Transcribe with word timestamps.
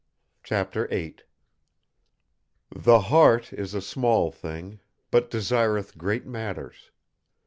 CHAPTER 0.43 0.87
VIII 0.87 1.17
"The 2.75 3.01
heart 3.01 3.53
is 3.53 3.75
a 3.75 3.81
small 3.83 4.31
thing, 4.31 4.79
but 5.11 5.29
desireth 5.29 5.95
great 5.95 6.25
matters. 6.25 6.89